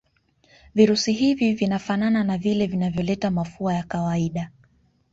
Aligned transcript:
virusi 0.75 1.13
hivi 1.13 1.53
vinafana 1.53 2.09
na 2.23 2.37
vile 2.37 2.67
vinavyoleta 2.67 3.31
mafua 3.31 3.73
ya 3.73 3.83
kawaida 3.83 4.51